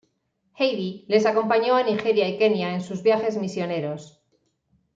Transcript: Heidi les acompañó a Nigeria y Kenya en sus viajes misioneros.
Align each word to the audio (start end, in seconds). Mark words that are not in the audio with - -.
Heidi 0.57 1.05
les 1.09 1.27
acompañó 1.27 1.75
a 1.75 1.83
Nigeria 1.83 2.27
y 2.27 2.39
Kenya 2.39 2.73
en 2.73 2.81
sus 2.81 3.03
viajes 3.03 3.37
misioneros. 3.37 4.23